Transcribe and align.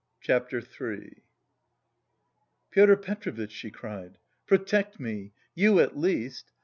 CHAPTER 0.19 0.57
III 0.61 1.21
"Pyotr 2.71 2.97
Petrovitch," 2.97 3.51
she 3.51 3.69
cried, 3.69 4.17
"protect 4.47 4.99
me... 4.99 5.31
you 5.53 5.79
at 5.79 5.95
least! 5.95 6.51